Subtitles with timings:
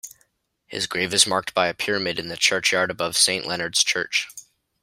[0.65, 4.27] His grave is marked by a pyramid in the churchyard above Saint Leonard's Church.